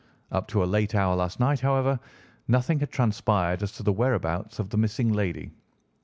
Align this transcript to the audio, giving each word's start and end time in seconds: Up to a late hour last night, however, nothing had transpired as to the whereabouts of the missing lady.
Up 0.31 0.47
to 0.47 0.63
a 0.63 0.65
late 0.65 0.95
hour 0.95 1.15
last 1.15 1.39
night, 1.39 1.59
however, 1.59 1.99
nothing 2.47 2.79
had 2.79 2.89
transpired 2.89 3.61
as 3.61 3.71
to 3.73 3.83
the 3.83 3.93
whereabouts 3.93 4.57
of 4.57 4.71
the 4.71 4.77
missing 4.77 5.13
lady. 5.13 5.51